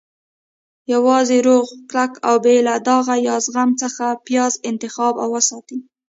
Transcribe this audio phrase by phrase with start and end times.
[0.93, 5.79] -یوازې روغ، کلک، او بې له داغه یا زخم څخه پیاز انتخاب او وساتئ.